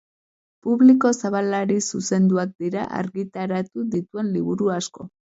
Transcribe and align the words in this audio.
Publiko 0.67 1.09
zabalari 1.19 1.75
zuzenduak 1.87 2.55
dira 2.63 2.85
argitaratu 3.01 3.85
dituen 3.97 4.33
liburu 4.39 4.71
asko. 4.77 5.07